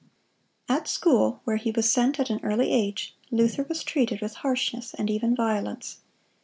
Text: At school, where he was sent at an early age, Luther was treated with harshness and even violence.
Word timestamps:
At 0.67 0.87
school, 0.87 1.41
where 1.43 1.57
he 1.57 1.69
was 1.69 1.87
sent 1.91 2.19
at 2.19 2.31
an 2.31 2.39
early 2.41 2.71
age, 2.71 3.15
Luther 3.29 3.61
was 3.69 3.83
treated 3.83 4.19
with 4.19 4.33
harshness 4.37 4.95
and 4.95 5.11
even 5.11 5.35
violence. 5.35 5.99